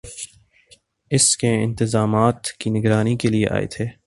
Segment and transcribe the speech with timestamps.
[1.11, 3.85] اس کے انتظامات کی نگرانی کیلئے آئے تھے